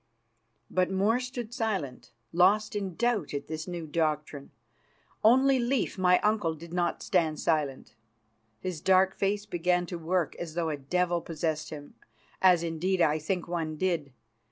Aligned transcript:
But 0.71 0.89
more 0.89 1.19
stood 1.19 1.53
silent, 1.53 2.11
lost 2.33 2.75
in 2.75 2.95
doubt 2.95 3.35
at 3.35 3.45
this 3.45 3.67
new 3.67 3.85
doctrine. 3.85 4.49
Only 5.23 5.59
Leif, 5.59 5.95
my 5.99 6.17
uncle, 6.21 6.55
did 6.55 6.73
not 6.73 7.03
stand 7.03 7.39
silent. 7.39 7.93
His 8.61 8.81
dark 8.81 9.13
face 9.15 9.45
began 9.45 9.85
to 9.85 9.99
work 9.99 10.35
as 10.37 10.55
though 10.55 10.69
a 10.69 10.75
devil 10.77 11.21
possessed 11.21 11.69
him, 11.69 11.93
as, 12.41 12.63
indeed, 12.63 12.99
I 12.99 13.19
think 13.19 13.47
one 13.47 13.77
did. 13.77 14.11